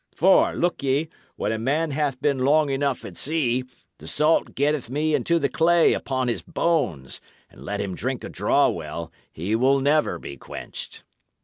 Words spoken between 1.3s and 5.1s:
when a man hath been long enough at sea, the salt getteth